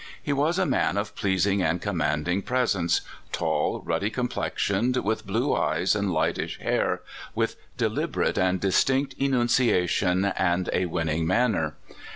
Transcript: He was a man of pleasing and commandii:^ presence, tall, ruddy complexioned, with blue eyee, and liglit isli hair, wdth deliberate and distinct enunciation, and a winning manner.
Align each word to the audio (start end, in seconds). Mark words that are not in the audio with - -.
He 0.19 0.33
was 0.33 0.57
a 0.57 0.65
man 0.65 0.97
of 0.97 1.13
pleasing 1.15 1.61
and 1.61 1.79
commandii:^ 1.79 2.43
presence, 2.43 3.01
tall, 3.31 3.83
ruddy 3.85 4.09
complexioned, 4.09 4.97
with 4.97 5.27
blue 5.27 5.49
eyee, 5.53 5.95
and 5.95 6.09
liglit 6.09 6.39
isli 6.39 6.57
hair, 6.59 7.01
wdth 7.37 7.55
deliberate 7.77 8.39
and 8.39 8.59
distinct 8.59 9.13
enunciation, 9.19 10.25
and 10.25 10.71
a 10.73 10.87
winning 10.87 11.27
manner. 11.27 11.75